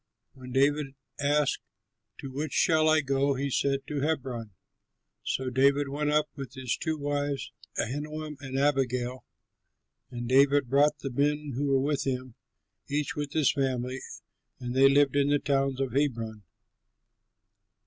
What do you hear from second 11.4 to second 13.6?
who were with him, each with his